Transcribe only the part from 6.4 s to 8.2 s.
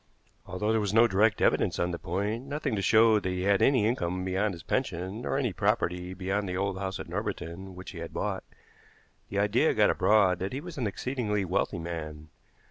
the old house at Norbiton which he had